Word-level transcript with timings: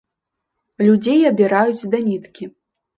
Людзей 0.89 1.21
абіраюць 1.33 1.89
да 1.95 2.05
ніткі. 2.11 2.55